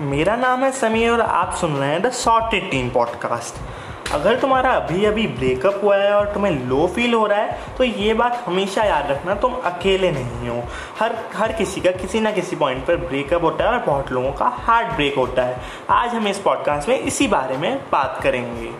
मेरा 0.00 0.34
नाम 0.36 0.64
है 0.64 0.70
समीर 0.72 1.10
और 1.10 1.20
आप 1.20 1.54
सुन 1.54 1.76
रहे 1.76 1.88
हैं 1.90 2.00
द 2.02 2.10
सॉर्टेड 2.12 2.70
टीम 2.70 2.88
पॉडकास्ट 2.90 4.12
अगर 4.12 4.38
तुम्हारा 4.40 4.70
अभी 4.70 5.04
अभी 5.04 5.26
ब्रेकअप 5.26 5.80
हुआ 5.82 5.96
है 5.96 6.12
और 6.12 6.32
तुम्हें 6.34 6.52
लो 6.66 6.86
फील 6.86 7.14
हो 7.14 7.26
रहा 7.26 7.38
है 7.38 7.58
तो 7.78 7.84
ये 7.84 8.14
बात 8.14 8.42
हमेशा 8.46 8.84
याद 8.84 9.10
रखना, 9.10 9.34
तुम 9.34 9.54
अकेले 9.54 10.10
नहीं 10.10 10.48
हो। 10.48 10.62
हर 11.00 11.14
हर 11.36 11.52
किसी 11.52 11.80
का 11.80 11.90
किसी 11.90 12.20
ना 12.20 12.30
किसी 12.30 12.56
पॉइंट 12.56 12.84
पर 12.86 12.96
ब्रेकअप 12.96 13.44
होता 13.44 13.64
है 13.64 13.70
और 13.70 13.78
बहुत 13.78 14.12
लोगों 14.12 14.32
का 14.32 14.46
हार्ट 14.46 14.92
ब्रेक 14.92 15.16
होता 15.16 15.42
है। 15.42 15.60
आज 15.90 16.14
हम 16.14 16.28
इस 16.28 16.38
पॉडकास्ट 16.38 16.88
में 16.88 16.98
इसी 16.98 17.28
बारे 17.28 17.56
में 17.56 17.78
बात 17.92 18.20
करेंगे। 18.22 18.70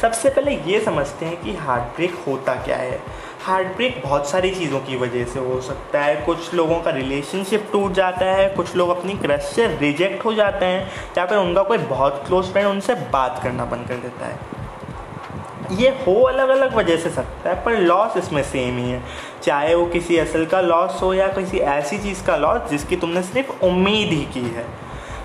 सबसे 0.00 0.30
पहले 0.30 0.56
ये 0.66 0.80
समझते 0.80 1.26
हैं 1.26 1.40
कि 1.42 1.54
हार्ट 1.56 1.96
ब्रेक 1.96 2.14
होता 2.26 2.54
क्या 2.54 2.76
है। 2.76 3.00
हार्ट 3.46 3.66
ब्रेक 3.66 4.00
बहुत 4.04 4.30
सारी 4.30 4.50
चीज़ों 4.50 4.78
की 4.80 4.96
वजह 4.96 5.24
से 5.24 5.40
हो 5.40 5.60
सकता 5.60 6.00
है। 6.02 6.14
कुछ 6.16 6.54
लोगों 6.54 6.80
का 6.80 6.90
रिलेशनशिप 6.90 7.68
टूट 7.72 7.92
जाता 7.92 8.24
है, 8.24 8.48
कुछ 8.48 8.74
लोग 8.76 8.88
अपनी 8.90 9.14
क्रश 9.14 9.42
से 9.42 9.66
रिजेक्ट 9.66 10.24
हो 10.24 10.32
जाते 10.34 10.66
हैं, 10.66 10.90
या 11.18 11.26
फिर 11.26 11.38
उनका 11.38 11.62
कोई 11.62 11.78
बहुत 11.78 12.22
क्लोज 12.26 12.46
फ्रेंड 12.46 12.68
उनसे 12.68 12.94
बात 12.94 13.40
करना 13.42 13.64
बंद 13.64 13.88
कर 13.88 13.94
देता 13.94 14.26
है। 14.26 15.76
ये 15.78 15.88
हो 15.88 16.22
अलग 16.22 16.48
अलग 16.48 16.74
वजह 16.74 16.96
से 16.96 17.10
सकता 17.10 17.50
है, 17.50 17.64
पर 17.64 17.78
लॉस 17.78 18.16
इसमें 18.16 18.42
सेम 18.42 18.78
ही 18.78 18.90
है। 18.90 19.02
चाहे 19.42 19.74
वो 19.74 19.86
किसी 19.86 20.18
असल 20.18 20.46
का 20.46 20.60
लॉस 20.60 21.02
हो 21.02 21.14
या 21.14 21.28
किसी 21.28 21.58
ऐसी 21.58 21.98
चीज़ 21.98 22.24
का 22.24 22.36
लॉस 22.36 22.70
जिसकी 22.70 22.96
तुमने 22.96 23.22
सिर्फ़ 23.22 23.64
उम्मीद 23.64 24.08
ही 24.08 24.24
की 24.34 24.48
है। 24.48 24.66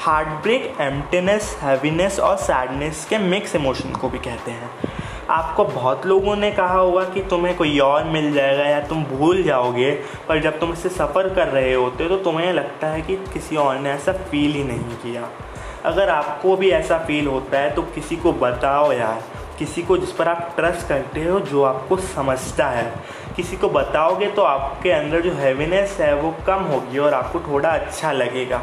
हार्ट 0.00 0.28
ब्रेक 0.28 0.74
एम्प्टीनेस 0.80 1.56
हैवीनेस 1.60 2.20
और 2.20 2.36
सैडनेस 2.36 3.06
के 3.10 3.18
मिक्स 3.18 3.56
इमोशन 3.56 3.92
को 3.92 4.08
भी 4.08 4.18
कहते 4.18 4.50
हैं। 4.50 4.70
आपको 5.30 5.64
बहुत 5.64 6.06
लोगों 6.06 6.34
ने 6.36 6.50
कहा 6.50 6.74
होगा 6.74 7.04
कि 7.04 7.20
तुम्हें 7.20 7.56
कोई 7.56 7.78
और 7.78 8.04
मिल 8.04 8.32
जाएगा 8.32 8.64
या 8.64 8.80
तुम 8.80 9.04
भूल 9.04 9.42
जाओगे, 9.42 9.90
पर 10.28 10.40
जब 10.40 10.58
तुम 10.60 10.72
इससे 10.72 10.88
सफ़र 10.88 11.28
कर 11.34 11.48
रहे 11.48 11.72
होते 11.74 12.04
हो 12.04 12.10
तो 12.10 12.16
तुम्हें 12.24 12.52
लगता 12.52 12.86
है 12.86 13.02
कि 13.02 13.16
किसी 13.32 13.56
और 13.56 13.78
ने 13.78 13.90
ऐसा 13.90 14.12
फील 14.12 14.52
ही 14.52 14.64
नहीं 14.64 14.96
किया। 15.04 15.28
अगर 15.84 16.08
आपको 16.08 16.56
भी 16.56 16.70
ऐसा 16.70 16.98
फील 16.98 17.26
होता 17.26 17.58
है 17.58 17.70
तो 17.70 17.82
किसी 17.84 18.16
को 18.16 18.32
बताओ 18.34 18.92
यार। 18.92 19.22
किसी 19.58 19.82
को 19.82 19.96
जिस 19.96 20.12
पर 20.12 20.28
आप 20.28 20.52
ट्रस्ट 20.56 20.88
करते 20.88 21.24
हो, 21.24 21.40
जो 21.40 21.62
आपको 21.62 21.96
समझता 21.96 22.68
है। 22.68 22.92
किसी 23.36 23.56
को 23.56 23.68
बताओगे 23.68 24.26
तो 24.26 24.42
आपके 24.42 24.90
अंदर 24.90 25.20
जो 25.20 25.32
हैवीनेस 25.32 25.96
है, 26.00 26.14
वो 26.14 26.34
कम 26.46 26.62
होगी 26.64 26.98
और 26.98 27.14
आपको 27.14 27.40
थोड़ा 27.42 27.68
अच्छा 27.70 28.12
लगेगा। 28.12 28.62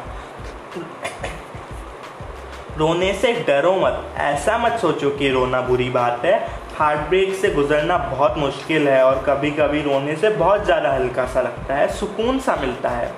रोने 2.77 3.13
से 3.13 3.31
डरो 3.47 3.75
मत। 3.75 4.03
ऐसा 4.19 4.57
मत 4.57 4.77
सोचो 4.79 5.09
कि 5.09 5.29
रोना 5.29 5.61
बुरी 5.61 5.89
बात 5.89 6.25
है। 6.25 6.37
हार्ट 6.75 6.99
ब्रेक 7.09 7.33
से 7.35 7.49
गुजरना 7.49 7.97
बहुत 7.97 8.37
मुश्किल 8.37 8.87
है 8.87 9.03
और 9.05 9.23
कभी 9.27 9.51
कभी 9.51 9.81
रोने 9.81 10.15
से 10.15 10.29
बहुत 10.29 10.63
ज़्यादा 10.65 10.93
हल्का 10.93 11.25
सा 11.25 11.41
लगता 11.41 11.75
है, 11.75 11.87
सुकून 11.89 12.39
सा 12.39 12.55
मिलता 12.55 12.89
है। 12.89 13.11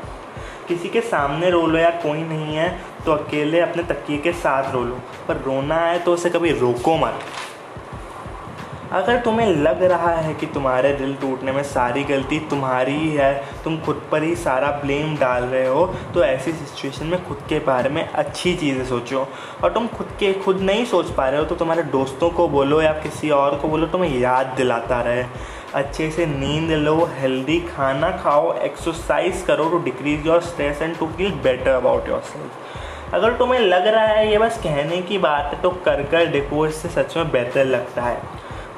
किसी 0.67 0.89
के 0.89 1.01
सामने 1.01 1.49
रो 1.49 1.65
लो 1.67 1.77
या 1.79 1.89
कोई 2.01 2.21
नहीं 2.23 2.55
है 2.55 2.69
तो 3.05 3.11
अकेले 3.11 3.59
अपने 3.59 3.83
तकिए 3.83 4.17
के 4.17 4.31
साथ 4.33 4.73
रो 4.73 4.83
लो। 4.83 4.99
पर 5.27 5.41
रोना 5.45 5.75
है 5.77 5.99
तो 5.99 6.13
उसे 6.13 6.29
कभी 6.29 6.51
रोको 6.59 6.95
मत। 6.97 7.19
अगर 8.93 9.19
तुम्हें 9.21 9.47
लग 9.47 9.81
रहा 9.83 10.09
है 10.11 10.33
कि 10.33 10.45
तुम्हारे 10.45 10.91
दिल 10.93 11.13
टूटने 11.21 11.51
में 11.51 11.61
सारी 11.63 12.03
गलती 12.03 12.39
तुम्हारी 12.49 12.93
ही 12.93 13.09
है, 13.09 13.33
तुम 13.63 13.77
खुद 13.81 14.01
पर 14.11 14.23
ही 14.23 14.35
सारा 14.35 14.69
ब्लेम 14.81 15.15
डाल 15.17 15.43
रहे 15.43 15.67
हो 15.67 15.85
तो 16.13 16.23
ऐसी 16.23 16.51
सिचुएशन 16.51 17.05
में 17.05 17.25
खुद 17.27 17.37
के 17.49 17.59
बारे 17.61 17.89
में 17.89 18.03
अच्छी 18.03 18.55
चीज़ें 18.55 18.85
सोचो। 18.85 19.27
और 19.63 19.73
तुम 19.73 19.87
खुद 19.87 20.07
के, 20.19 20.31
खुद 20.35 20.61
नहीं 20.61 20.85
सोच 20.85 21.09
पा 21.11 21.27
रहे 21.29 21.39
हो 21.39 21.45
तो 21.45 21.55
तुम्हारे 21.55 21.83
दोस्तों 21.91 22.29
को 22.31 22.47
बोलो 22.49 22.81
या 22.81 22.91
किसी 23.01 23.29
और 23.31 23.57
को 23.59 23.67
बोलो, 23.67 23.87
तुम्हें 23.87 24.19
याद 24.19 24.53
दिलाता 24.57 25.01
रहे। 25.01 25.25
अच्छे 25.75 26.09
से 26.11 26.25
नींद 26.27 26.71
लो 26.71 26.95
हेल्दी 27.13 27.59
खाना 27.67 28.11
खाओ 28.17 28.53
एक्सरसाइज 28.55 29.43
करो 29.47 29.69
to 29.69 29.79
decrease 29.83 30.27
your 30.27 30.41
stress 30.43 30.81
and 30.81 30.97
to 30.97 31.07
feel 31.07 31.31
better 31.43 31.71
about 31.71 32.09
yourself 32.23 33.13
अगर 33.13 33.33
तुम्हें 33.37 33.59
लग 33.59 33.87
रहा 33.87 34.05
है 34.05 34.31
ये 34.31 34.37
बस 34.37 34.57
कहने 34.63 35.01
की 35.01 35.17
बात 35.19 35.53
है 35.53 35.61
तो 35.61 35.69
कर 35.85 36.03
कर 36.03 36.25
देखो, 36.27 36.65
इससे 36.67 36.89
सच 36.91 37.17
में 37.17 37.31
बेहतर 37.31 37.65
लगता 37.65 38.01
है। 38.01 38.17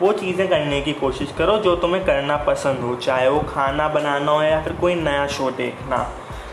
वो 0.02 0.12
चीज़ें 0.14 0.48
करने 0.48 0.82
की 0.82 0.94
कोशिश 0.94 1.32
करो 1.38 1.58
जो 1.58 1.76
तुम्हें 1.76 2.04
करना 2.06 2.38
पसंद 2.38 2.80
हो, 2.80 2.96
चाहे 2.96 3.28
वो 3.30 3.40
खाना 3.50 3.88
बनाना 3.88 4.32
हो 4.32 4.42
या 4.42 4.62
फिर 4.64 4.74
कोई 4.74 4.96
नया 4.96 5.28
शो 5.28 5.50
देखना। 5.52 6.08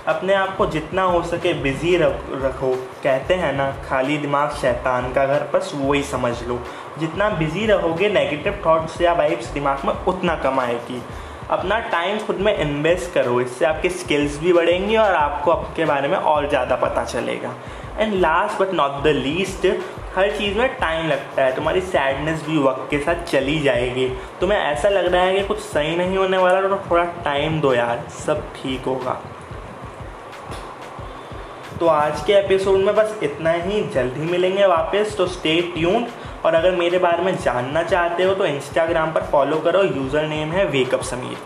अपने 0.08 0.34
आप 0.34 0.56
को 0.56 0.66
जितना 0.66 1.02
हो 1.02 1.22
सके 1.22 1.52
बिज़ी 1.62 1.96
रख, 1.96 2.22
रखो। 2.34 2.72
कहते 3.02 3.34
हैं 3.34 3.52
ना, 3.52 3.70
खाली 3.88 4.18
दिमाग 4.18 4.50
शैतान 4.50 5.12
का 5.12 5.26
घर, 5.26 5.46
बस 5.54 5.72
वही 5.74 6.02
समझ 6.02 6.32
लो। 6.42 6.58
जितना 6.98 7.28
बिज़ी 7.30 7.66
रहोगे 7.66 8.08
नेगेटिव 8.08 8.62
थॉट्स 8.66 9.00
या 9.00 9.12
वाइब्स 9.12 9.50
दिमाग 9.50 9.84
में 9.84 9.92
उतना 10.08 10.34
कम 10.36 10.60
आएगी। 10.60 11.02
अपना 11.50 11.78
टाइम 11.90 12.18
खुद 12.18 12.36
में 12.36 12.56
इन्वेस्ट 12.56 13.12
करो, 13.14 13.40
इससे 13.40 13.64
आपकी 13.64 13.88
स्किल्स 13.90 14.38
भी 14.38 14.52
बढ़ेंगी 14.52 14.96
और 14.96 15.14
आपको 15.14 15.50
आपके 15.50 15.84
बारे 15.84 16.08
में 16.08 16.16
और 16.16 16.48
ज़्यादा 16.48 16.76
पता 16.76 17.04
चलेगा। 17.04 17.54
And 17.98 18.14
last 18.14 18.62
but 18.62 18.72
not 18.74 19.02
the 19.02 19.06
least 19.16 19.66
हर 20.14 20.30
चीज़ 20.30 20.58
में 20.58 20.68
टाइम 20.78 21.06
लगता 21.08 21.42
है, 21.42 21.54
तुम्हारी 21.56 21.80
सैडनेस 21.80 22.42
भी 22.46 22.58
वक्त 22.58 22.86
के 22.90 22.98
साथ 22.98 23.22
चली 23.24 23.58
जाएगी। 23.60 24.08
तुम्हें 24.40 24.58
ऐसा 24.58 24.88
लग 24.88 25.06
रहा 25.06 25.22
है 25.22 25.34
कि 25.34 25.46
कुछ 25.46 25.58
सही 25.58 25.96
नहीं 25.96 26.16
होने 26.16 26.38
वाला 26.38 26.68
तो 26.68 26.78
थोड़ा 26.90 27.04
टाइम 27.24 27.60
दो 27.60 27.72
यार, 27.74 28.04
सब 28.18 28.42
ठीक 28.54 28.84
होगा। 28.84 29.20
तो 31.80 31.86
आज 31.86 32.22
के 32.24 32.32
एपिसोड 32.32 32.80
में 32.80 32.94
बस 32.94 33.18
इतना 33.22 33.52
ही, 33.52 33.82
जल्दी 33.84 34.30
मिलेंगे 34.30 34.66
वापस 34.66 35.16
तो 35.18 35.26
स्टे 35.28 35.60
ट्यून्ड 35.74 36.06
और 36.44 36.54
अगर 36.54 36.76
मेरे 36.76 36.98
बारे 36.98 37.22
में 37.22 37.36
जानना 37.38 37.82
चाहते 37.82 38.22
हो 38.22 38.34
तो 38.34 38.46
इंस्टाग्राम 38.46 39.12
पर 39.12 39.22
फॉलो 39.22 39.58
करो 39.60 39.82
यूज़र 39.84 40.26
नेम 40.26 40.52
है 40.52 40.64
वेकअप 40.68 41.02
समीर। 41.04 41.36